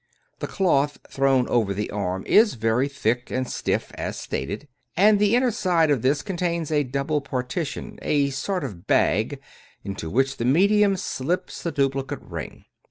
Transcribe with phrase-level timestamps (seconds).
[0.39, 5.35] The cloth thrown over the arms is very thick and stiff, as stated, and the
[5.35, 9.39] inner side of this contains a double partition, or sort of bag,
[9.83, 12.65] into which the medium slips the duplicate ring.